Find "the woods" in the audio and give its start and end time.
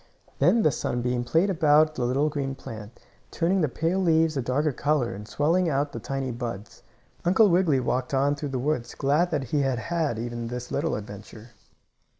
8.49-8.95